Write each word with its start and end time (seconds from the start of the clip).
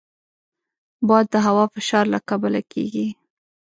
باد 1.07 1.25
د 1.33 1.35
هوا 1.45 1.65
فشار 1.73 2.05
له 2.13 2.19
کبله 2.29 2.61
کېږي 2.71 3.07